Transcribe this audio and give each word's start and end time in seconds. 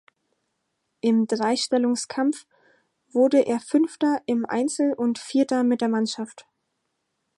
Im 1.01 1.27
Dreistellungskampf 1.27 2.47
wurde 3.11 3.41
er 3.45 3.59
Fünfter 3.59 4.23
im 4.25 4.47
Einzel 4.47 4.93
und 4.93 5.19
Vierter 5.19 5.63
mit 5.63 5.79
der 5.79 5.89
Mannschaft. 5.89 6.47